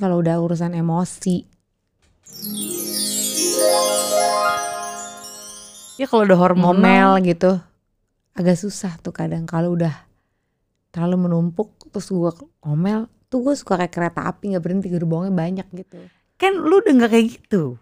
kalau 0.00 0.24
udah 0.24 0.40
urusan 0.40 0.72
emosi. 0.72 1.44
Ya 6.00 6.08
kalau 6.08 6.24
udah 6.24 6.38
hormonal 6.40 7.20
gitu. 7.20 7.60
Agak 8.32 8.56
susah 8.56 8.96
tuh 9.04 9.12
kadang 9.12 9.44
kalau 9.44 9.76
udah 9.76 9.92
terlalu 10.90 11.28
menumpuk 11.28 11.76
terus 11.92 12.08
gue 12.08 12.32
ngomel 12.64 13.06
tuh 13.30 13.46
gue 13.46 13.54
suka 13.54 13.78
kayak 13.78 13.94
kereta 13.94 14.26
api 14.26 14.56
nggak 14.56 14.64
berhenti 14.64 14.88
gerbongnya 14.90 15.30
banyak 15.30 15.68
gitu. 15.70 16.00
kan 16.40 16.56
lu 16.56 16.80
udah 16.80 16.92
nggak 16.96 17.12
kayak 17.12 17.26
gitu. 17.36 17.76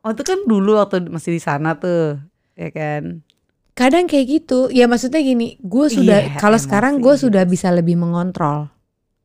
Waktu 0.00 0.22
kan 0.24 0.38
dulu 0.48 0.80
waktu 0.80 1.12
masih 1.12 1.36
di 1.36 1.42
sana 1.44 1.76
tuh, 1.76 2.16
ya 2.56 2.72
kan. 2.72 3.20
Kadang 3.76 4.08
kayak 4.08 4.26
gitu, 4.26 4.72
ya 4.72 4.88
maksudnya 4.88 5.20
gini, 5.20 5.60
gue 5.60 5.86
sudah 5.92 6.34
Iya, 6.34 6.40
kalau 6.40 6.56
sekarang 6.56 7.04
gue 7.04 7.14
sudah 7.14 7.44
bisa 7.44 7.68
lebih 7.68 8.00
mengontrol. 8.00 8.72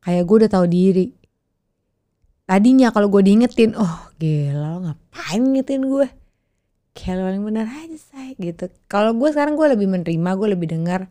Kayak 0.04 0.24
gue 0.28 0.36
udah 0.44 0.52
tahu 0.52 0.66
diri. 0.68 1.16
Tadinya 2.54 2.94
kalau 2.94 3.10
gue 3.10 3.22
diingetin, 3.24 3.74
oh 3.74 3.90
gila 4.16 4.54
lo 4.70 4.80
ngapain 4.84 5.42
ngingetin 5.42 5.82
gue? 5.84 6.06
Kayak 6.94 7.16
lo 7.16 7.22
paling 7.26 7.44
bener 7.44 7.66
aja 7.66 7.98
say 7.98 8.38
gitu. 8.38 8.70
Kalau 8.86 9.10
gue 9.12 9.26
sekarang 9.28 9.58
gue 9.58 9.66
lebih 9.68 9.90
menerima, 9.90 10.30
gue 10.32 10.48
lebih 10.48 10.70
dengar 10.70 11.10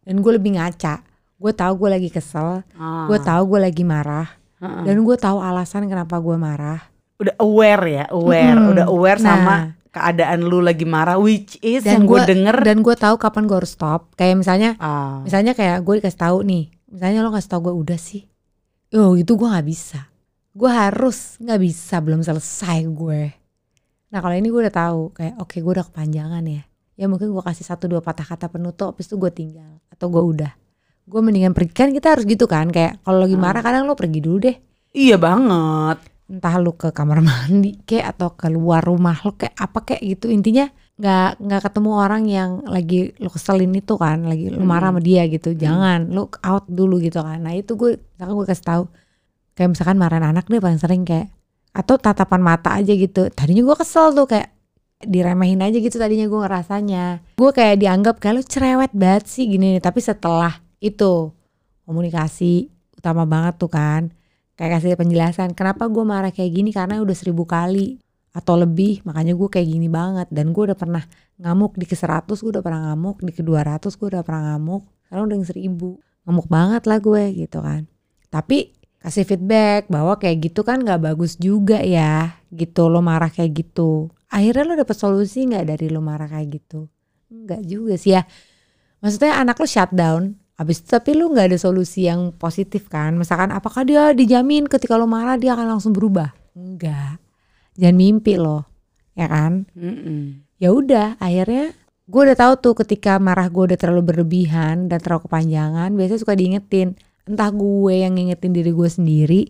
dan 0.00 0.14
gue 0.16 0.32
lebih 0.32 0.54
ngaca. 0.54 1.02
Gue 1.34 1.50
tahu 1.50 1.72
gue 1.76 1.90
lagi 1.90 2.08
kesel, 2.08 2.62
Ah, 2.72 3.10
gue 3.10 3.18
tahu 3.18 3.42
gue 3.48 3.60
lagi 3.60 3.82
marah, 3.82 4.30
heeh. 4.56 4.86
dan 4.86 4.96
gue 4.96 5.16
tahu 5.16 5.42
alasan 5.42 5.82
kenapa 5.84 6.14
gue 6.16 6.36
marah. 6.36 6.78
udah 7.18 7.34
aware 7.38 7.84
ya, 7.88 8.04
aware, 8.08 8.54
Mm-mm. 8.54 8.70
udah 8.72 8.86
aware 8.88 9.18
Nah. 9.18 9.26
sama 9.28 9.54
keadaan 9.88 10.42
lu 10.42 10.58
lagi 10.58 10.82
marah, 10.84 11.18
which 11.18 11.58
is 11.60 11.82
Dan 11.82 11.92
yang 11.92 12.04
gue 12.04 12.14
gua- 12.16 12.26
denger. 12.28 12.56
Dan 12.60 12.78
gue 12.80 12.94
tahu 12.96 13.14
kapan 13.16 13.44
gue 13.44 13.56
harus 13.56 13.70
stop. 13.72 14.14
Kayak 14.14 14.38
misalnya 14.38 14.70
Ah, 14.76 15.18
misalnya 15.20 15.52
kayak 15.52 15.82
gue 15.82 15.94
dikasih 15.98 16.20
tahu 16.20 16.38
nih 16.42 16.70
misalnya 16.86 17.18
lo 17.20 17.30
kasih 17.30 17.48
tahu 17.48 17.60
gue 17.64 17.74
udah 17.74 17.96
sih 17.96 18.28
oh 18.92 19.16
itu 19.16 19.32
gue 19.32 19.48
nggak 19.48 19.64
bisa 19.64 20.11
gue 20.52 20.70
harus 20.70 21.40
nggak 21.40 21.60
bisa 21.60 21.96
belum 21.98 22.20
selesai 22.20 22.84
gue. 22.86 23.22
Nah 24.12 24.18
kalau 24.20 24.36
ini 24.36 24.52
gue 24.52 24.60
udah 24.68 24.74
tahu 24.74 25.00
kayak 25.16 25.34
oke 25.40 25.56
gue 25.56 25.72
udah 25.72 25.86
kepanjangan 25.88 26.44
ya. 26.44 26.62
Ya 26.92 27.08
mungkin 27.08 27.32
gue 27.32 27.40
kasih 27.40 27.64
satu 27.64 27.88
dua 27.88 28.04
patah 28.04 28.28
kata 28.28 28.52
penutup 28.52 28.92
habis 28.92 29.08
itu 29.08 29.16
gue 29.16 29.32
tinggal 29.32 29.80
atau 29.88 30.12
gue 30.12 30.20
udah. 30.20 30.52
Gue 31.08 31.20
mendingan 31.24 31.56
pergi. 31.56 31.72
Kan 31.72 31.90
kita 31.90 32.12
harus 32.14 32.28
gitu 32.28 32.44
kan 32.44 32.68
kayak 32.68 33.00
kalau 33.02 33.24
lagi 33.24 33.34
Hmm. 33.34 33.42
marah 33.42 33.62
kadang 33.64 33.88
lo 33.88 33.96
pergi 33.96 34.20
dulu 34.20 34.38
deh. 34.40 34.56
Iya 34.92 35.16
banget. 35.16 35.98
entah 36.32 36.56
lu 36.56 36.72
ke 36.72 36.96
kamar 36.96 37.20
mandi 37.20 37.76
kek 37.84 38.00
atau 38.00 38.32
keluar 38.32 38.80
rumah 38.80 39.20
lo 39.20 39.36
kayak 39.36 39.52
apa 39.52 39.78
kayak 39.84 40.00
gitu. 40.16 40.32
Intinya 40.32 40.64
nggak 40.96 41.44
nggak 41.44 41.60
ketemu 41.68 41.90
orang 41.92 42.22
yang 42.24 42.50
lagi 42.64 43.12
lo 43.20 43.28
keselin 43.28 43.72
itu 43.76 44.00
kan 44.00 44.24
lagi 44.24 44.48
lu 44.48 44.64
marah 44.64 44.92
sama 44.96 45.00
dia 45.04 45.28
gitu. 45.28 45.52
Jangan 45.52 46.08
lu 46.08 46.28
out 46.40 46.64
dulu 46.72 47.00
gitu 47.04 47.20
kan. 47.20 47.36
Nah 47.40 47.52
itu 47.52 47.76
gue 47.76 48.00
misalkan 48.16 48.32
gue 48.36 48.46
kasih 48.48 48.64
tahu 48.64 48.82
kayak 49.56 49.76
misalkan 49.76 49.96
marahin 50.00 50.24
anak 50.24 50.48
deh 50.48 50.60
paling 50.60 50.80
sering 50.80 51.04
kayak 51.04 51.32
atau 51.72 51.96
tatapan 51.96 52.40
mata 52.44 52.76
aja 52.76 52.92
gitu. 52.92 53.32
Tadinya 53.32 53.64
gue 53.64 53.76
kesel 53.76 54.12
tuh 54.12 54.28
kayak 54.28 54.52
diremehin 55.02 55.58
aja 55.64 55.74
gitu 55.80 55.96
tadinya 55.98 56.28
gue 56.28 56.40
ngerasanya. 56.46 57.04
Gue 57.34 57.50
kayak 57.50 57.80
dianggap 57.82 58.14
kayak 58.22 58.34
lu 58.38 58.42
cerewet 58.44 58.92
banget 58.94 59.24
sih 59.26 59.48
gini 59.48 59.76
nih. 59.76 59.82
Tapi 59.82 59.98
setelah 59.98 60.60
itu 60.78 61.32
komunikasi 61.88 62.70
utama 62.96 63.26
banget 63.26 63.58
tuh 63.58 63.70
kan. 63.72 64.12
Kayak 64.54 64.78
kasih 64.78 65.00
penjelasan 65.00 65.56
kenapa 65.56 65.88
gue 65.88 66.04
marah 66.04 66.30
kayak 66.30 66.52
gini? 66.52 66.70
Karena 66.70 67.00
udah 67.00 67.16
seribu 67.16 67.48
kali 67.48 67.98
atau 68.36 68.54
lebih. 68.60 69.02
Makanya 69.08 69.34
gue 69.34 69.48
kayak 69.48 69.68
gini 69.68 69.88
banget. 69.88 70.28
Dan 70.30 70.52
gue 70.54 70.70
udah 70.70 70.78
pernah 70.78 71.02
ngamuk 71.40 71.74
di 71.80 71.88
ke 71.88 71.96
100 71.98 72.28
gue 72.28 72.50
udah 72.52 72.62
pernah 72.62 72.92
ngamuk 72.92 73.24
di 73.24 73.32
ke 73.34 73.42
200 73.42 73.82
gue 73.96 74.06
udah 74.12 74.22
pernah 74.22 74.54
ngamuk. 74.54 74.82
Sekarang 75.08 75.24
udah 75.26 75.36
yang 75.40 75.48
seribu. 75.48 75.90
Ngamuk 76.28 76.46
banget 76.46 76.82
lah 76.86 76.98
gue 77.02 77.22
gitu 77.34 77.58
kan. 77.58 77.88
Tapi 78.30 78.81
kasih 79.02 79.26
feedback 79.26 79.90
bahwa 79.90 80.14
kayak 80.16 80.50
gitu 80.50 80.62
kan 80.62 80.80
nggak 80.80 81.02
bagus 81.12 81.34
juga 81.36 81.82
ya 81.82 82.38
gitu 82.54 82.86
lo 82.86 83.02
marah 83.02 83.28
kayak 83.28 83.66
gitu. 83.66 84.08
Akhirnya 84.30 84.64
lo 84.64 84.74
dapet 84.78 84.96
solusi 84.96 85.44
nggak 85.44 85.74
dari 85.74 85.86
lo 85.90 85.98
marah 85.98 86.30
kayak 86.30 86.48
gitu? 86.62 86.86
Nggak 87.28 87.62
juga 87.66 87.94
sih 87.98 88.14
ya. 88.14 88.22
Maksudnya 89.02 89.42
anak 89.42 89.58
lo 89.58 89.66
shutdown 89.66 90.22
habis 90.54 90.78
itu 90.78 90.94
tapi 90.94 91.18
lu 91.18 91.34
nggak 91.34 91.52
ada 91.52 91.58
solusi 91.58 92.06
yang 92.06 92.30
positif 92.38 92.86
kan? 92.86 93.18
Misalkan 93.18 93.50
apakah 93.50 93.82
dia 93.82 94.14
dijamin 94.14 94.70
ketika 94.70 94.94
lo 94.94 95.10
marah 95.10 95.34
dia 95.34 95.58
akan 95.58 95.76
langsung 95.76 95.90
berubah? 95.90 96.30
Enggak 96.54 97.18
jangan 97.76 97.96
mimpi 97.96 98.34
lo 98.36 98.68
ya 99.18 99.26
kan? 99.28 99.66
Ya 100.62 100.70
udah 100.70 101.18
akhirnya 101.18 101.74
gue 102.06 102.20
udah 102.28 102.36
tahu 102.36 102.52
tuh 102.60 102.74
ketika 102.84 103.16
marah 103.16 103.48
gue 103.48 103.72
udah 103.72 103.78
terlalu 103.78 104.12
berlebihan 104.12 104.90
dan 104.90 104.98
terlalu 105.00 105.26
kepanjangan 105.30 105.90
biasanya 105.96 106.20
suka 106.20 106.34
diingetin 106.36 106.98
entah 107.28 107.50
gue 107.54 107.94
yang 108.02 108.18
ngingetin 108.18 108.52
diri 108.52 108.74
gue 108.74 108.88
sendiri 108.90 109.42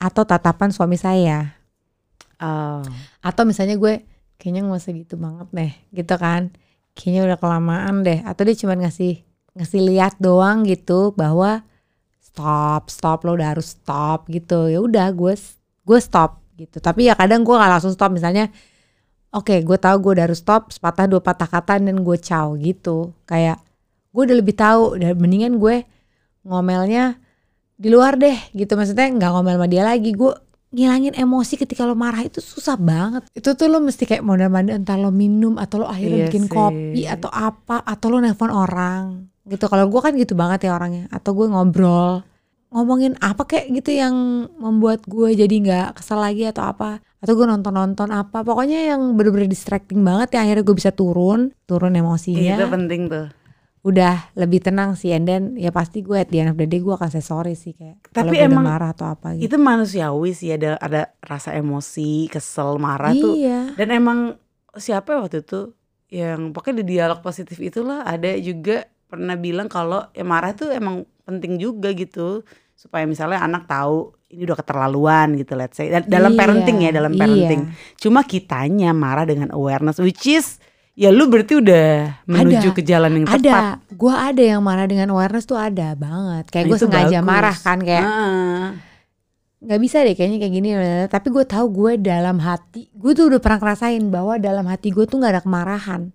atau 0.00 0.22
tatapan 0.28 0.70
suami 0.74 0.98
saya. 1.00 1.60
Oh. 2.44 2.82
atau 3.24 3.46
misalnya 3.46 3.78
gue 3.78 4.04
kayaknya 4.36 4.66
nggak 4.66 4.76
usah 4.82 4.92
gitu 4.92 5.14
banget 5.16 5.48
deh 5.54 5.72
gitu 5.94 6.14
kan. 6.20 6.52
Kayaknya 6.92 7.22
udah 7.32 7.38
kelamaan 7.40 7.94
deh. 8.04 8.20
Atau 8.26 8.44
dia 8.44 8.56
cuma 8.58 8.76
ngasih 8.76 9.24
ngasih 9.54 9.80
lihat 9.86 10.18
doang 10.20 10.66
gitu 10.66 11.14
bahwa 11.14 11.64
stop 12.20 12.90
stop 12.90 13.22
lo 13.22 13.38
udah 13.38 13.56
harus 13.56 13.78
stop 13.78 14.28
gitu. 14.28 14.68
Ya 14.68 14.82
udah 14.82 15.08
gue 15.14 15.34
gue 15.88 15.98
stop 16.02 16.42
gitu. 16.58 16.82
Tapi 16.82 17.08
ya 17.08 17.14
kadang 17.16 17.46
gue 17.46 17.54
gak 17.54 17.72
langsung 17.80 17.94
stop. 17.94 18.12
Misalnya 18.12 18.50
oke 19.32 19.64
gue 19.64 19.78
tahu 19.78 19.96
gue 20.04 20.12
udah 20.20 20.24
harus 20.28 20.42
stop 20.42 20.74
sepatah 20.74 21.08
dua 21.08 21.22
patah 21.24 21.48
kata 21.48 21.80
dan 21.80 21.96
gue 22.02 22.16
caw 22.20 22.52
gitu. 22.60 23.14
Kayak 23.24 23.62
gue 24.12 24.22
udah 24.26 24.36
lebih 24.36 24.54
tahu 24.58 25.00
dan 25.00 25.16
mendingan 25.16 25.56
gue 25.56 25.86
ngomelnya 26.44 27.18
di 27.74 27.88
luar 27.90 28.14
deh 28.14 28.36
gitu. 28.54 28.78
Maksudnya 28.78 29.10
nggak 29.10 29.30
ngomel 29.34 29.56
sama 29.58 29.66
dia 29.66 29.82
lagi. 29.82 30.14
Gue 30.14 30.32
ngilangin 30.74 31.14
emosi 31.14 31.54
ketika 31.54 31.86
lo 31.86 31.94
marah 31.94 32.22
itu 32.22 32.38
susah 32.42 32.74
banget. 32.74 33.26
Itu 33.34 33.54
tuh 33.54 33.70
lo 33.70 33.78
mesti 33.78 34.04
kayak 34.06 34.22
mondar 34.26 34.50
mandir 34.50 34.74
entah 34.78 34.98
lo 34.98 35.10
minum 35.10 35.54
atau 35.58 35.82
lo 35.82 35.86
akhirnya 35.86 36.26
Iya 36.26 36.26
bikin 36.30 36.44
sih. 36.46 36.52
kopi 36.52 37.02
atau 37.06 37.30
apa 37.30 37.82
atau 37.82 38.06
lo 38.10 38.18
nelpon 38.18 38.50
orang. 38.50 39.26
Gitu. 39.46 39.64
Kalau 39.66 39.86
gue 39.86 40.00
kan 40.00 40.12
gitu 40.14 40.34
banget 40.34 40.66
ya 40.66 40.74
orangnya. 40.74 41.06
Atau 41.10 41.34
gue 41.34 41.46
ngobrol 41.50 42.22
ngomongin 42.74 43.14
apa 43.22 43.46
kayak 43.46 43.70
gitu 43.70 43.94
yang 43.94 44.14
membuat 44.58 45.06
gue 45.06 45.30
jadi 45.30 45.54
nggak 45.62 45.88
kesel 46.02 46.18
lagi 46.18 46.42
atau 46.50 46.66
apa. 46.66 46.98
Atau 47.22 47.38
gue 47.38 47.46
nonton 47.46 47.70
nonton 47.70 48.10
apa. 48.10 48.42
Pokoknya 48.42 48.90
yang 48.94 49.14
bener-bener 49.14 49.46
distracting 49.46 50.02
banget 50.02 50.34
ya 50.34 50.42
akhirnya 50.42 50.66
gue 50.66 50.74
bisa 50.74 50.90
turun 50.90 51.54
turun 51.70 51.94
emosinya. 51.94 52.58
Itu 52.58 52.66
penting 52.66 53.06
tuh. 53.06 53.26
Udah 53.84 54.32
lebih 54.32 54.64
tenang 54.64 54.96
sih. 54.96 55.12
And 55.12 55.28
then 55.28 55.42
ya 55.54 55.68
pasti 55.68 56.00
gue 56.00 56.16
at 56.16 56.32
the 56.32 56.40
end 56.40 56.48
of 56.48 56.56
the 56.56 56.64
day 56.64 56.80
gue 56.80 56.90
akan 56.90 57.12
sorry 57.20 57.52
sih 57.52 57.76
kayak 57.76 58.00
Tapi 58.10 58.40
emang 58.40 58.64
marah 58.64 58.96
atau 58.96 59.04
apa 59.06 59.36
gitu. 59.36 59.44
Itu 59.44 59.56
manusiawi 59.60 60.32
sih 60.32 60.56
ada 60.56 60.80
ada 60.80 61.12
rasa 61.20 61.52
emosi, 61.52 62.32
kesel, 62.32 62.80
marah 62.80 63.12
tuh. 63.12 63.36
iya. 63.36 63.76
Dan 63.76 63.92
emang 63.92 64.40
siapa 64.74 65.14
ya 65.14 65.18
waktu 65.20 65.44
itu 65.44 65.76
yang 66.08 66.50
pokoknya 66.50 66.80
di 66.80 66.96
dialog 66.96 67.20
positif 67.20 67.60
itulah 67.60 68.02
ada 68.02 68.32
juga 68.40 68.88
pernah 69.04 69.36
bilang 69.36 69.68
kalau 69.68 70.00
ya 70.10 70.24
marah 70.24 70.56
tuh 70.56 70.72
emang 70.72 71.04
penting 71.22 71.60
juga 71.60 71.92
gitu. 71.92 72.40
Supaya 72.74 73.04
misalnya 73.04 73.38
anak 73.38 73.68
tahu 73.68 74.16
ini 74.32 74.48
udah 74.48 74.58
keterlaluan 74.58 75.36
gitu 75.36 75.54
let's 75.54 75.76
say. 75.76 75.92
Da- 75.92 76.02
dalam 76.02 76.32
Iya, 76.32 76.40
parenting 76.40 76.78
ya 76.80 76.90
dalam 76.90 77.12
iya. 77.12 77.20
parenting. 77.20 77.62
Cuma 78.00 78.24
kitanya 78.24 78.90
marah 78.90 79.28
dengan 79.28 79.52
awareness 79.52 80.00
which 80.00 80.24
is 80.24 80.56
ya 80.94 81.10
lu 81.10 81.26
berarti 81.26 81.58
udah 81.58 82.22
menuju 82.24 82.70
Ada. 82.70 82.76
ke 82.78 82.82
jalan 82.86 83.10
yang 83.18 83.24
tepat. 83.26 83.38
Ada 83.42 83.58
gue 83.90 84.14
ada 84.14 84.42
yang 84.42 84.62
marah 84.62 84.86
dengan 84.86 85.10
awareness 85.10 85.46
tuh 85.46 85.58
ada 85.58 85.98
banget. 85.98 86.46
Kayak 86.50 86.64
Nah, 86.64 86.70
gue 86.70 86.78
sengaja 86.78 87.18
bagus. 87.18 87.26
marah 87.26 87.56
kan 87.58 87.78
kayak 87.82 88.06
nggak 89.64 89.80
bisa 89.80 90.04
deh 90.04 90.12
kayaknya 90.12 90.38
kayak 90.44 90.54
gini 90.54 90.70
tapi 91.08 91.32
gue 91.32 91.44
tahu 91.48 91.66
gue 91.72 91.92
dalam 91.96 92.36
hati 92.36 92.92
gue 92.92 93.12
tuh 93.16 93.32
udah 93.32 93.40
pernah 93.40 93.58
ngerasain 93.64 94.04
bahwa 94.12 94.36
dalam 94.36 94.68
hati 94.68 94.92
gue 94.92 95.04
tuh 95.08 95.18
nggak 95.18 95.32
ada 95.40 95.42
kemarahan. 95.42 96.12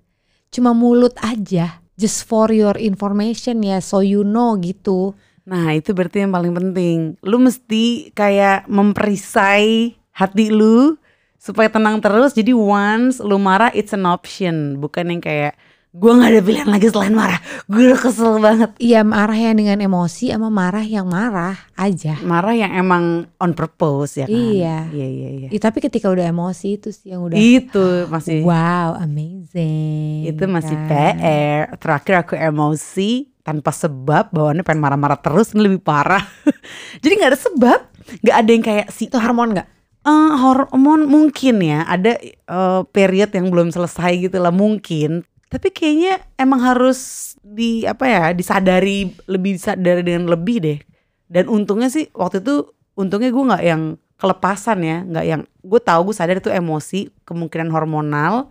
Cuma 0.50 0.74
mulut 0.74 1.14
aja 1.22 1.82
just 2.00 2.24
for 2.24 2.50
your 2.54 2.78
information 2.80 3.60
ya 3.66 3.84
so 3.84 4.00
you 4.00 4.24
know 4.24 4.56
gitu. 4.56 5.12
Nah 5.50 5.74
itu 5.74 5.92
berarti 5.92 6.24
yang 6.24 6.32
paling 6.32 6.54
penting. 6.54 6.98
Lu 7.26 7.42
mesti 7.42 8.14
kayak 8.14 8.70
memperisai 8.70 9.98
hati 10.14 10.46
lu 10.54 10.96
supaya 11.40 11.72
tenang 11.72 12.04
terus. 12.04 12.36
Jadi 12.36 12.52
once 12.52 13.24
lu 13.24 13.40
marah 13.40 13.72
it's 13.72 13.96
an 13.96 14.04
option, 14.04 14.78
bukan 14.78 15.16
yang 15.16 15.24
kayak 15.24 15.56
gue 15.90 16.06
nggak 16.06 16.30
ada 16.38 16.42
pilihan 16.46 16.70
lagi 16.70 16.88
selain 16.94 17.18
marah. 17.18 17.42
Gue 17.66 17.90
udah 17.90 17.98
kesel 17.98 18.38
banget. 18.38 18.78
Iya 18.78 19.02
marah 19.02 19.34
yang 19.34 19.58
dengan 19.58 19.82
emosi 19.82 20.30
sama 20.30 20.54
marah 20.54 20.86
yang 20.86 21.10
marah 21.10 21.58
aja 21.74 22.14
Marah 22.22 22.54
yang 22.54 22.70
emang 22.78 23.26
on 23.42 23.58
purpose 23.58 24.22
ya 24.22 24.30
kan. 24.30 24.38
Iya. 24.38 24.78
Iya 24.94 25.08
iya 25.10 25.30
iya. 25.34 25.48
Ih, 25.50 25.58
tapi 25.58 25.82
ketika 25.82 26.14
udah 26.14 26.30
emosi 26.30 26.78
itu 26.78 26.94
sih 26.94 27.10
yang 27.10 27.26
udah 27.26 27.34
Itu 27.34 28.06
masih 28.06 28.46
wow 28.46 29.02
amazing 29.02 30.30
itu 30.30 30.44
masih 30.46 30.78
kan. 30.86 31.18
PR. 31.18 31.74
Terakhir 31.82 32.14
aku 32.22 32.34
emosi 32.38 33.34
tanpa 33.42 33.74
sebab 33.74 34.30
bawaannya 34.30 34.62
pengen 34.62 34.86
marah-marah 34.86 35.18
terus 35.18 35.58
ini 35.58 35.66
lebih 35.74 35.82
parah. 35.82 36.22
Jadi 37.02 37.14
nggak 37.18 37.32
ada 37.34 37.40
sebab, 37.40 37.80
nggak 38.22 38.36
ada 38.38 38.50
yang 38.54 38.62
kayak 38.62 38.86
si 38.94 39.10
itu 39.10 39.18
hormon 39.18 39.58
nggak 39.58 39.79
Eh, 40.08 40.32
hormon 40.40 41.12
mungkin 41.12 41.60
ya. 41.60 41.84
Ada 41.84 42.16
eh, 42.24 42.82
period 42.96 43.36
yang 43.36 43.52
belum 43.52 43.70
selesai 43.76 44.32
gitu 44.32 44.40
lah 44.40 44.54
mungkin. 44.56 45.28
Tapi 45.52 45.74
kayaknya 45.74 46.24
emang 46.40 46.62
harus 46.62 47.34
di 47.42 47.84
apa 47.84 48.06
ya 48.06 48.24
disadari 48.32 49.10
lebih 49.26 49.60
disadari 49.60 50.06
dengan 50.06 50.32
lebih 50.32 50.58
deh. 50.64 50.80
Dan 51.28 51.52
untungnya 51.52 51.92
sih 51.92 52.08
waktu 52.16 52.40
itu 52.40 52.70
untungnya 52.96 53.30
gue 53.34 53.44
nggak 53.44 53.64
yang 53.66 53.82
kelepasan 54.16 54.80
ya. 54.88 54.98
Nggak 55.04 55.26
yang 55.28 55.42
gue 55.44 55.82
tahu 55.84 56.02
gue 56.10 56.16
sadar 56.16 56.40
itu 56.40 56.48
emosi 56.54 57.12
kemungkinan 57.28 57.68
hormonal. 57.76 58.48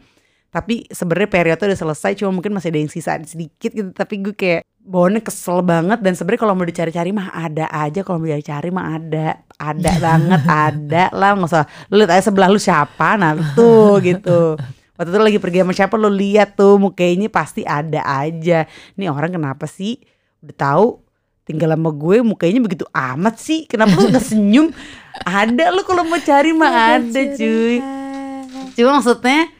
Tapi 0.52 0.84
sebenarnya 0.92 1.30
periode 1.32 1.62
udah 1.64 1.80
selesai 1.80 2.12
cuma 2.20 2.34
mungkin 2.34 2.52
masih 2.52 2.72
ada 2.76 2.80
yang 2.80 2.92
sisa 2.92 3.16
sedikit 3.24 3.72
gitu. 3.72 3.88
Tapi 3.96 4.14
gue 4.20 4.34
kayak 4.36 4.67
bawaannya 4.88 5.20
kesel 5.20 5.60
banget 5.60 6.00
dan 6.00 6.16
sebenarnya 6.16 6.40
kalau 6.48 6.54
mau 6.56 6.64
dicari-cari 6.64 7.12
mah 7.12 7.28
ada 7.28 7.68
aja 7.68 8.00
kalau 8.00 8.24
mau 8.24 8.32
dicari 8.32 8.72
mah 8.72 8.96
ada 8.96 9.44
ada 9.60 9.90
banget 10.00 10.42
ada 10.72 11.04
lah 11.12 11.36
nggak 11.36 11.50
usah. 11.52 11.64
Lu 11.92 12.00
lihat 12.00 12.16
aja 12.16 12.32
sebelah 12.32 12.48
lu 12.48 12.56
siapa 12.56 13.20
nah 13.20 13.36
tuh 13.52 14.00
gitu. 14.00 14.56
Waktu 14.96 15.08
itu 15.12 15.18
lagi 15.20 15.38
pergi 15.38 15.58
sama 15.62 15.76
siapa 15.76 15.94
lu 16.00 16.08
lihat 16.08 16.56
tuh 16.56 16.80
mukanya 16.80 17.28
pasti 17.28 17.68
ada 17.68 18.00
aja. 18.02 18.64
Nih 18.96 19.12
orang 19.12 19.36
kenapa 19.36 19.68
sih? 19.68 20.00
Udah 20.40 20.56
tahu 20.56 20.86
tinggal 21.44 21.76
sama 21.76 21.92
gue 21.92 22.16
mukanya 22.24 22.60
begitu 22.64 22.88
amat 22.90 23.36
sih? 23.36 23.68
Kenapa 23.68 23.92
lu 23.92 24.08
nggak 24.08 24.24
senyum? 24.24 24.72
Ada 25.22 25.68
lu 25.68 25.84
kalau 25.84 26.08
mau 26.08 26.18
cari 26.18 26.56
mah 26.56 26.96
ada 26.96 27.20
cuy. 27.36 27.76
cuma 28.72 28.98
maksudnya 28.98 29.52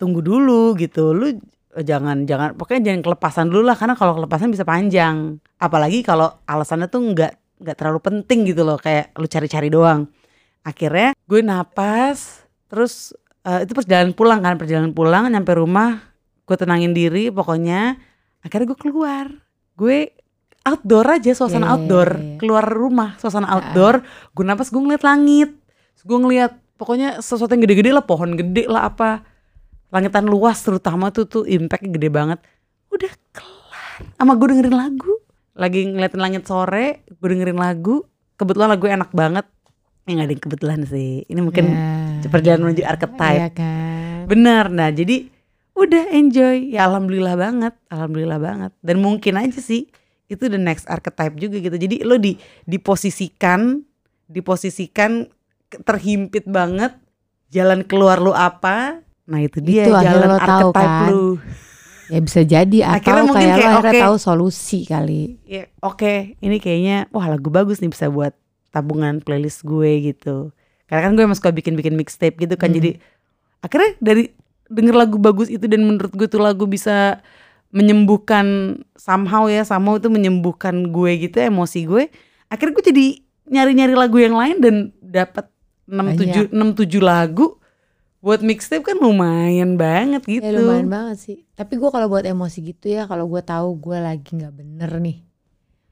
tunggu 0.00 0.24
dulu 0.24 0.72
gitu. 0.80 1.12
Lu 1.12 1.36
jangan 1.82 2.22
jangan 2.22 2.54
pokoknya 2.54 2.92
jangan 2.92 3.00
kelepasan 3.02 3.46
dulu 3.50 3.66
lah 3.66 3.74
karena 3.74 3.98
kalau 3.98 4.14
kelepasan 4.20 4.54
bisa 4.54 4.62
panjang. 4.62 5.42
Apalagi 5.58 6.06
kalau 6.06 6.30
alasannya 6.46 6.86
tuh 6.86 7.02
nggak 7.02 7.32
nggak 7.64 7.76
terlalu 7.78 8.00
penting 8.02 8.46
gitu 8.46 8.62
loh 8.62 8.78
kayak 8.78 9.10
lu 9.18 9.26
cari-cari 9.26 9.68
doang. 9.72 10.06
Akhirnya 10.62 11.16
gue 11.26 11.40
napas 11.42 12.46
terus 12.70 13.16
eh, 13.42 13.66
itu 13.66 13.72
perjalanan 13.74 14.14
pulang 14.14 14.40
kan 14.44 14.54
perjalanan 14.54 14.92
pulang 14.94 15.26
nyampe 15.30 15.52
rumah 15.56 15.98
gue 16.46 16.56
tenangin 16.58 16.94
diri 16.94 17.34
pokoknya. 17.34 17.98
Akhirnya 18.44 18.70
gue 18.70 18.78
keluar. 18.78 19.26
Gue 19.74 20.14
outdoor 20.62 21.18
aja 21.18 21.32
suasana 21.34 21.66
iya, 21.66 21.72
outdoor. 21.74 22.08
Keluar 22.38 22.64
rumah 22.68 23.18
suasana 23.18 23.50
outdoor. 23.50 24.04
Gue 24.30 24.44
napas 24.46 24.70
gue 24.70 24.78
ngeliat 24.78 25.02
langit. 25.02 25.50
Gue 26.04 26.18
ngeliat 26.20 26.52
pokoknya 26.76 27.22
sesuatu 27.24 27.54
yang 27.54 27.64
gede-gede 27.64 27.90
lah 27.94 28.04
pohon 28.04 28.36
gede 28.36 28.68
lah 28.68 28.90
apa 28.92 29.24
langitan 29.94 30.26
luas 30.26 30.58
terutama 30.58 31.14
tuh 31.14 31.30
tuh 31.30 31.42
impactnya 31.46 31.94
gede 31.94 32.10
banget. 32.10 32.42
Udah 32.90 33.12
kelar. 33.30 34.02
Sama 34.18 34.34
gue 34.34 34.46
dengerin 34.50 34.74
lagu. 34.74 35.14
Lagi 35.54 35.86
ngeliatin 35.86 36.18
langit 36.18 36.42
sore 36.50 37.06
gue 37.06 37.28
dengerin 37.30 37.54
lagu. 37.54 38.02
Kebetulan 38.34 38.74
lagu 38.74 38.90
enak 38.90 39.14
banget. 39.14 39.46
Ya 40.04 40.18
nggak 40.18 40.26
ada 40.26 40.34
yang 40.34 40.42
kebetulan 40.42 40.80
sih. 40.90 41.22
Ini 41.30 41.40
mungkin 41.40 41.64
Ya. 41.70 42.26
perjalanan 42.26 42.74
menuju 42.74 42.82
archetype. 42.82 43.38
Iya 43.38 43.48
kan. 43.54 44.26
bener 44.26 44.72
nah 44.72 44.88
jadi 44.90 45.30
udah 45.78 46.10
enjoy. 46.10 46.74
Ya 46.74 46.90
alhamdulillah 46.90 47.38
banget. 47.38 47.74
Alhamdulillah 47.86 48.40
banget. 48.42 48.72
Dan 48.82 48.98
mungkin 48.98 49.38
aja 49.38 49.62
sih 49.62 49.86
itu 50.26 50.50
the 50.50 50.58
next 50.58 50.90
archetype 50.90 51.38
juga 51.38 51.62
gitu. 51.62 51.76
Jadi 51.78 52.02
lo 52.02 52.18
di 52.18 52.34
diposisikan 52.66 53.78
diposisikan 54.26 55.30
terhimpit 55.86 56.50
banget. 56.50 56.98
Jalan 57.54 57.86
keluar 57.86 58.18
lu 58.18 58.34
apa 58.34 59.03
nah 59.24 59.38
itu 59.38 59.58
dia 59.58 59.84
Itu 59.84 59.92
jalan 59.94 60.28
lo 60.28 60.38
tahu 60.38 60.68
kan. 60.70 61.08
lu 61.08 61.26
Ya 62.04 62.20
bisa 62.20 62.40
jadi 62.40 62.84
atau 62.84 63.00
Akhirnya 63.00 63.22
mungkin 63.24 63.40
kayak 63.40 63.48
lo 63.48 63.56
kayak, 63.56 63.72
akhirnya 63.72 63.90
oke. 63.90 64.04
tahu 64.04 64.16
solusi 64.18 64.80
kali. 64.84 65.22
ya 65.42 65.64
oke 65.80 66.14
ini 66.38 66.56
kayaknya 66.58 67.08
wah 67.08 67.26
lagu 67.26 67.48
bagus 67.48 67.80
nih 67.80 67.88
bisa 67.88 68.06
buat 68.06 68.36
tabungan 68.68 69.18
playlist 69.18 69.62
gue 69.62 69.88
gitu 70.04 70.52
karena 70.84 71.00
kan 71.00 71.12
gue 71.12 71.24
emang 71.24 71.34
suka 71.34 71.48
bikin-bikin 71.50 71.94
mixtape 71.94 72.36
gitu 72.36 72.54
kan 72.54 72.68
Hmm. 72.68 72.76
jadi 72.76 72.90
akhirnya 73.58 73.90
dari 73.98 74.22
denger 74.66 74.94
lagu 74.94 75.16
bagus 75.16 75.48
itu 75.48 75.64
dan 75.64 75.80
menurut 75.82 76.10
gue 76.10 76.26
tuh 76.26 76.38
lagu 76.38 76.66
bisa 76.66 77.24
menyembuhkan 77.70 78.46
somehow 78.94 79.46
ya 79.46 79.62
somehow 79.62 79.96
itu 79.96 80.06
menyembuhkan 80.06 80.88
gue 80.88 81.12
gitu 81.20 81.40
emosi 81.40 81.80
gue 81.84 82.12
akhirnya 82.46 82.72
gue 82.72 82.84
jadi 82.86 83.06
nyari-nyari 83.46 83.94
lagu 83.94 84.16
yang 84.16 84.32
lain 84.32 84.56
dan 84.58 84.74
dapat 85.00 85.48
6 85.84 86.50
7 86.50 86.52
6 86.52 86.80
7 86.80 87.00
lagu 87.00 87.56
buat 88.24 88.40
mixtape 88.40 88.80
kan 88.80 88.96
lumayan 88.96 89.76
banget 89.76 90.24
gitu. 90.24 90.48
Ya 90.48 90.56
lumayan 90.56 90.88
banget 90.88 91.16
sih. 91.20 91.38
Tapi 91.52 91.76
gue 91.76 91.90
kalau 91.92 92.08
buat 92.08 92.24
emosi 92.24 92.64
gitu 92.64 92.88
ya, 92.88 93.04
kalau 93.04 93.28
gue 93.28 93.44
tahu 93.44 93.76
gue 93.76 94.00
lagi 94.00 94.40
nggak 94.40 94.54
bener 94.56 94.90
nih, 94.96 95.20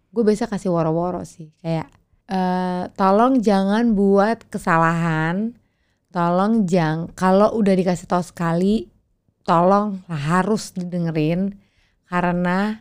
gue 0.09 0.23
biasa 0.25 0.49
kasih 0.49 0.73
woro-woro 0.73 1.21
sih. 1.29 1.53
Kayak 1.61 1.93
eh 2.33 2.89
tolong 2.97 3.45
jangan 3.45 3.93
buat 3.93 4.49
kesalahan. 4.49 5.53
Tolong 6.09 6.65
jangan 6.65 7.13
kalau 7.13 7.53
udah 7.57 7.73
dikasih 7.77 8.09
tahu 8.09 8.25
sekali, 8.25 8.89
tolong 9.45 10.01
harus 10.09 10.73
didengerin 10.73 11.57
karena 12.09 12.81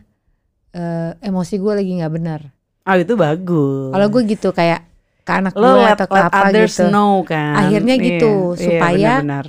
eh, 0.72 1.12
emosi 1.20 1.54
gue 1.60 1.72
lagi 1.76 1.92
nggak 2.00 2.12
bener. 2.12 2.40
Oh 2.88 2.96
itu 2.96 3.14
bagus. 3.20 3.92
Kalau 3.92 4.06
gue 4.08 4.22
gitu 4.32 4.48
kayak 4.52 4.91
ke 5.22 5.32
anak 5.32 5.54
lo 5.54 5.78
gue 5.78 5.86
let, 5.86 5.94
atau 5.96 6.06
ke 6.10 6.14
let 6.18 6.24
apa 6.28 6.46
gitu. 6.50 6.84
know 6.90 7.22
kan. 7.22 7.54
Akhirnya 7.56 7.94
Iya, 7.94 8.04
gitu, 8.04 8.32
iya, 8.52 8.60
supaya- 8.60 9.18
benar-benar. 9.22 9.46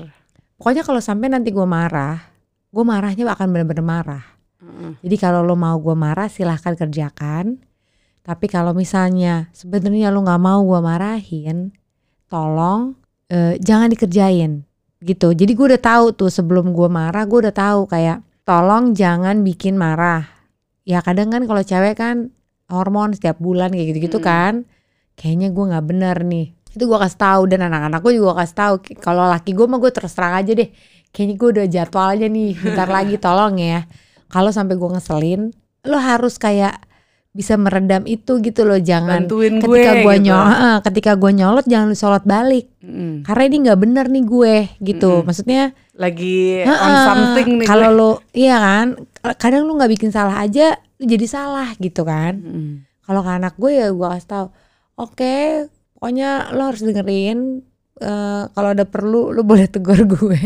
Pokoknya 0.56 0.84
kalau 0.86 1.02
sampai 1.02 1.28
nanti 1.28 1.50
gue 1.50 1.68
marah, 1.68 2.24
gue 2.70 2.84
marahnya 2.86 3.25
akan 3.28 3.48
bener-bener 3.52 3.84
marah. 3.84 4.24
Mm-mm. 4.64 4.96
Jadi 5.04 5.16
kalau 5.20 5.44
lo 5.44 5.54
mau 5.54 5.75
gue 5.75 5.92
marah 5.92 6.31
silahkan 6.31 6.72
kerjakan. 6.74 7.60
Tapi 8.24 8.48
kalau 8.48 8.72
misalnya 8.72 9.52
sebenarnya 9.52 10.08
lo 10.08 10.24
nggak 10.24 10.40
mau 10.40 10.64
gue 10.64 10.80
marahin, 10.80 11.76
tolong 12.30 12.96
eh, 13.28 13.60
jangan 13.60 13.92
dikerjain 13.92 14.64
gitu. 15.04 15.36
Jadi 15.36 15.52
gue 15.52 15.66
udah 15.76 15.81
tahu 15.81 16.06
tuh 16.16 16.31
sebelum 16.31 16.72
gue 16.72 16.88
marah, 16.88 17.28
gue 17.28 17.40
udah 17.44 17.52
tahu 17.52 17.84
kayak 17.86 18.24
tolong 18.48 18.96
jangan 18.96 19.44
bikin 19.44 19.76
marah. 19.76 20.24
Ya 20.88 21.04
kadang 21.04 21.28
kan 21.28 21.44
kalau 21.44 21.60
cewek 21.60 22.00
kan 22.00 22.31
hormon 22.72 23.12
setiap 23.12 23.36
bulan 23.44 23.76
kayak 23.76 23.92
gitu-gitu 23.92 24.24
Mm. 24.24 24.26
kan. 24.26 24.54
Kayaknya 25.13 25.50
gue 25.50 25.65
nggak 25.71 25.86
bener 25.86 26.18
nih. 26.24 26.45
Itu 26.74 26.83
gue 26.86 26.98
kasih 26.98 27.19
tahu 27.19 27.42
dan 27.48 27.65
anak-anak 27.65 28.00
gue 28.01 28.13
juga 28.18 28.42
kasih 28.42 28.56
tahu. 28.56 28.74
Kalau 28.98 29.30
laki 29.30 29.54
gue 29.54 29.65
mah 29.65 29.77
gue 29.77 29.92
terus 29.94 30.13
terang 30.13 30.33
aja 30.36 30.51
deh. 30.51 30.69
Kayaknya 31.13 31.36
gue 31.38 31.50
udah 31.54 31.65
jadwalnya 31.69 32.27
nih. 32.27 32.51
Bentar 32.57 32.89
lagi 32.89 33.15
tolong 33.21 33.56
ya 33.57 33.86
kalau 34.33 34.50
sampai 34.50 34.74
gue 34.74 34.89
ngeselin 34.89 35.54
lo 35.86 36.01
harus 36.01 36.42
kayak 36.42 36.81
bisa 37.33 37.54
meredam 37.57 38.06
itu 38.06 38.42
gitu 38.42 38.62
loh 38.65 38.77
jangan 38.77 39.25
Bantuin 39.25 39.57
gue 39.57 39.65
ketika 39.77 39.94
gue 40.01 40.13
gitu. 40.18 40.25
nyolot 40.30 40.81
ketika 40.86 41.12
gue 41.18 41.31
nyolot 41.33 41.66
jangan 41.66 41.88
lu 41.89 41.98
sholat 41.98 42.24
balik 42.25 42.69
Mm-mm. 42.81 43.25
karena 43.25 43.44
ini 43.45 43.57
nggak 43.69 43.80
bener 43.81 44.06
nih 44.09 44.25
gue 44.25 44.56
gitu 44.81 45.12
Mm-mm. 45.21 45.25
maksudnya 45.25 45.63
Lagi 45.98 46.62
on 46.66 46.94
something 47.06 47.50
nih. 47.62 47.68
kalau 47.69 47.89
lo 47.89 48.12
iya 48.33 48.57
kan 48.57 48.88
kadang 49.38 49.66
lu 49.66 49.77
nggak 49.77 49.98
bikin 49.98 50.09
salah 50.13 50.45
aja 50.45 50.77
lu 51.01 51.06
jadi 51.09 51.25
salah 51.25 51.74
gitu 51.77 52.06
kan 52.06 52.38
Mm-mm. 52.38 52.86
kalau 53.01 53.25
ke 53.25 53.31
anak 53.33 53.54
gue 53.57 53.81
ya 53.81 53.89
gue 53.89 54.07
kasih 54.13 54.30
tahu 54.30 54.48
oke 54.95 55.68
pokoknya 55.98 56.51
lo 56.54 56.69
harus 56.69 56.84
dengerin 56.84 57.63
eh, 58.01 58.44
kalau 58.51 58.69
ada 58.74 58.86
perlu 58.86 59.31
lo 59.31 59.42
boleh 59.52 59.68
tegur 59.69 60.04
gue. 60.04 60.42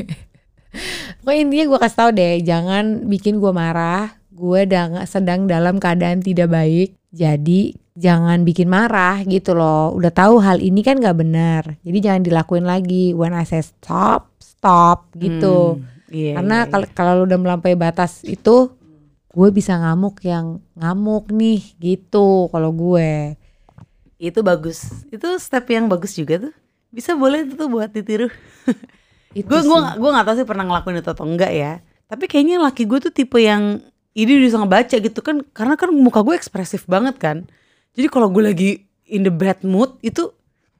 Pokoknya 1.24 1.39
intinya 1.42 1.66
gue 1.74 1.80
kasih 1.82 1.98
tahu 1.98 2.10
deh 2.13 2.34
jangan 2.46 2.86
bikin 3.10 3.42
gue 3.42 3.50
marah 3.50 4.18
gue 4.38 4.62
dang- 4.70 5.01
sedang 5.10 5.50
dalam 5.50 5.82
keadaan 5.82 6.22
tidak 6.22 6.54
baik. 6.54 6.94
Jadi 7.10 7.74
jangan 7.98 8.46
bikin 8.46 8.70
marah 8.70 9.25
gitu 9.25 9.58
loh. 9.58 9.89
Udah 9.98 10.13
tahu 10.13 10.38
hal 10.38 10.62
ini 10.62 10.86
kan 10.86 11.01
gak 11.01 11.18
benar. 11.18 11.82
Jadi 11.82 11.98
jangan 11.98 12.22
dilakuin 12.22 12.66
lagi. 12.70 13.18
When 13.18 13.34
I 13.34 13.50
say 13.50 13.66
stop 13.66 14.30
stop 14.38 15.10
gitu. 15.18 15.82
Hmm, 15.82 16.13
iya, 16.13 16.38
karena 16.38 16.58
iya, 16.63 16.70
kalau 16.70 16.88
kalau 16.94 17.13
udah 17.25 17.39
melampaui 17.42 17.74
batas 17.74 18.22
itu 18.22 18.70
gue 19.34 19.50
bisa 19.50 19.77
ngamuk 19.77 20.22
yang 20.22 20.62
ngamuk 20.77 21.34
nih 21.34 21.62
gitu 21.82 22.46
kalau 22.54 22.70
gue. 22.70 23.34
iya. 23.34 23.46
Itu 24.18 24.40
bagus. 24.42 25.06
Itu 25.14 25.38
step 25.38 25.66
yang 25.70 25.86
bagus 25.88 26.18
juga 26.18 26.50
tuh. 26.50 26.54
Bisa 26.90 27.14
boleh 27.14 27.46
itu 27.46 27.54
tuh 27.54 27.70
buat 27.70 27.90
ditiru. 27.90 28.30
itu 29.36 29.46
gue 29.46 29.62
gue 29.62 29.80
gue 30.02 30.10
nggak 30.10 30.26
tahu 30.26 30.36
sih 30.42 30.48
pernah 30.48 30.66
ngelakuin 30.66 30.98
itu 30.98 31.10
atau 31.14 31.26
enggak 31.28 31.52
ya 31.54 31.74
tapi 32.08 32.26
kayaknya 32.26 32.58
laki 32.64 32.88
gue 32.88 33.00
tuh 33.04 33.14
tipe 33.14 33.38
yang 33.38 33.84
ini 34.18 34.34
bisa 34.42 34.58
ngebaca 34.58 34.96
gitu 34.98 35.20
kan 35.22 35.44
karena 35.52 35.76
kan 35.76 35.92
muka 35.94 36.24
gue 36.24 36.34
ekspresif 36.34 36.88
banget 36.88 37.20
kan 37.20 37.38
jadi 37.94 38.08
kalau 38.08 38.32
gue 38.32 38.42
lagi 38.42 38.70
in 39.06 39.28
the 39.28 39.34
bad 39.34 39.62
mood 39.62 40.00
itu 40.02 40.32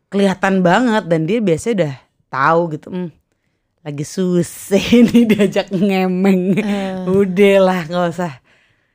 kelihatan 0.08 0.64
banget 0.64 1.06
dan 1.06 1.28
dia 1.28 1.44
biasanya 1.44 1.76
udah 1.76 1.96
tahu 2.32 2.62
gitu 2.74 2.88
hmm, 2.90 3.10
lagi 3.84 4.04
susah 4.08 4.86
nih 5.12 5.24
diajak 5.28 5.68
ngemeng 5.70 6.58
Eh. 6.58 7.04
udah 7.06 7.56
lah 7.62 7.82
nggak 7.86 8.08
usah 8.16 8.34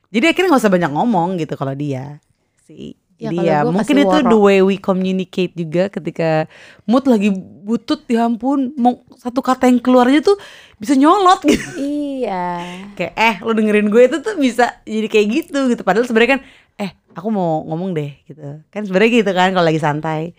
jadi 0.09 0.33
akhirnya 0.33 0.49
nggak 0.57 0.63
usah 0.65 0.73
banyak 0.73 0.91
ngomong 0.91 1.37
gitu 1.39 1.53
kalau 1.55 1.71
dia 1.77 2.19
sih 2.65 2.97
Ya, 3.23 3.31
ya 3.31 3.57
gue 3.63 3.71
mungkin 3.71 3.97
itu 4.03 4.17
the 4.27 4.35
way 4.35 4.59
we 4.59 4.75
communicate 4.75 5.55
juga 5.55 5.87
ketika 5.87 6.51
mood 6.83 7.07
lagi 7.07 7.31
butut 7.63 8.03
ya 8.11 8.27
ampun 8.27 8.75
mau 8.75 8.99
satu 9.15 9.39
kata 9.39 9.71
yang 9.71 9.79
keluar 9.79 10.11
aja 10.11 10.19
tuh 10.19 10.35
bisa 10.75 10.99
nyolot 10.99 11.39
gitu. 11.51 11.63
Iya. 11.79 12.67
Kayak 12.99 13.13
eh 13.15 13.35
lo 13.39 13.55
dengerin 13.55 13.87
gue 13.87 14.03
itu 14.11 14.19
tuh 14.19 14.35
bisa 14.35 14.83
jadi 14.83 15.07
kayak 15.07 15.27
gitu 15.31 15.59
gitu. 15.71 15.81
Padahal 15.87 16.03
sebenarnya 16.03 16.35
kan 16.35 16.41
eh 16.75 16.91
aku 17.15 17.31
mau 17.31 17.63
ngomong 17.71 17.95
deh 17.95 18.11
gitu. 18.27 18.59
Kan 18.67 18.83
sebenarnya 18.83 19.23
gitu 19.23 19.31
kan 19.31 19.55
kalau 19.55 19.63
lagi 19.63 19.79
santai. 19.79 20.35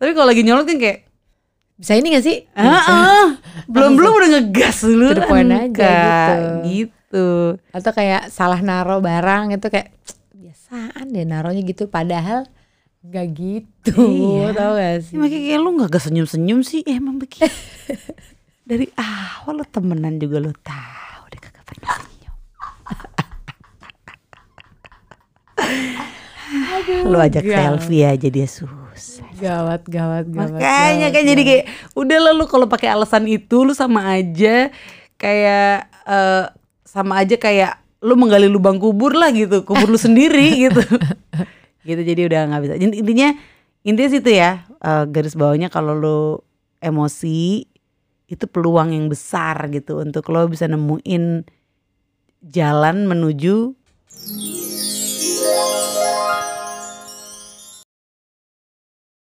Tapi 0.00 0.10
kalau 0.16 0.32
lagi 0.32 0.40
nyolot 0.40 0.64
kan 0.64 0.80
kayak 0.80 1.04
bisa 1.74 1.98
ini 1.98 2.14
gak 2.14 2.22
sih? 2.22 2.46
Ah, 2.54 2.78
ah, 2.86 3.26
belum 3.66 3.98
belum 3.98 4.12
udah 4.14 4.28
ngegas 4.38 4.86
dulu 4.86 5.10
To 5.10 5.18
the 5.18 5.26
point 5.26 5.50
aja 5.50 5.94
gitu. 6.62 6.94
gitu. 6.94 7.28
Atau 7.74 7.90
kayak 7.90 8.30
salah 8.30 8.62
naro 8.62 9.02
barang 9.02 9.58
itu 9.58 9.66
kayak 9.66 9.90
"Cek, 10.34 10.42
biasaan 10.42 11.14
deh 11.14 11.22
naronya 11.22 11.62
gitu 11.62 11.86
padahal 11.86 12.50
Gak 13.04 13.36
gitu, 13.36 14.00
Iya. 14.00 14.56
tau 14.56 14.80
gak 14.80 15.04
sih? 15.04 15.12
Ya, 15.12 15.20
makanya 15.20 15.42
kayak 15.44 15.60
lu 15.60 15.70
gak 15.76 16.00
senyum-senyum 16.00 16.64
sih 16.64 16.80
ya 16.88 16.96
emang 16.96 17.20
begitu. 17.20 17.44
Dari 18.68 18.88
awal 18.96 19.60
lu 19.60 19.64
temenan 19.68 20.16
juga 20.16 20.40
lu 20.40 20.56
tahu 20.56 21.22
deh 21.28 21.36
kagak 21.36 21.64
pernah 21.68 22.00
senyum. 22.00 22.36
lu 27.12 27.18
ajak 27.20 27.44
gawat. 27.44 27.84
selfie 27.84 28.08
aja 28.08 28.28
dia 28.32 28.48
susah. 28.48 29.28
Gawat, 29.36 29.84
gawat, 29.84 30.24
gawat. 30.32 30.56
Makanya 30.56 31.12
gawat, 31.12 31.12
kan 31.12 31.22
jadi 31.28 31.42
kayak 31.44 31.64
udah 31.92 32.18
lah 32.24 32.32
lu 32.32 32.48
kalau 32.48 32.64
pakai 32.64 32.88
alasan 32.88 33.28
itu 33.28 33.68
lu 33.68 33.76
sama 33.76 34.16
aja 34.16 34.72
kayak 35.20 35.92
eh, 36.08 36.44
sama 36.88 37.20
aja 37.20 37.36
kayak 37.36 37.83
lu 38.04 38.14
menggali 38.14 38.46
lubang 38.46 38.76
kubur 38.76 39.16
lah 39.16 39.32
gitu, 39.32 39.64
kubur 39.64 39.88
lu 39.88 39.96
sendiri 39.96 40.52
gitu. 40.68 40.84
gitu 41.82 42.00
jadi 42.04 42.20
udah 42.28 42.40
nggak 42.52 42.60
bisa. 42.62 42.74
Inti- 42.76 43.00
Intinya 43.00 43.28
intinya 43.80 44.10
situ 44.12 44.30
ya 44.30 44.62
eh, 44.68 45.04
garis 45.08 45.32
bawahnya 45.32 45.72
kalau 45.72 45.96
lu 45.96 46.20
emosi 46.80 47.64
itu 48.24 48.44
peluang 48.48 48.92
yang 48.92 49.08
besar 49.08 49.68
gitu 49.68 50.00
untuk 50.00 50.28
lo 50.28 50.44
bisa 50.48 50.64
nemuin 50.64 51.44
jalan 52.44 53.08
menuju 53.08 53.72